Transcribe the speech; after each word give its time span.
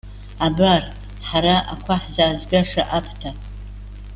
Абар, 0.45 0.81
ҳара 1.27 1.55
ақәа 1.73 1.95
ҳзаазгаша 2.03 2.83
аԥҭа! 2.97 3.29